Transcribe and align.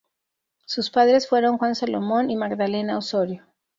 Sus 0.65 0.89
padres 0.89 1.29
fueron 1.29 1.59
Juan 1.59 1.75
Salomón 1.75 2.31
y 2.31 2.35
Magdalena 2.35 2.97
Osorio. 2.97 3.45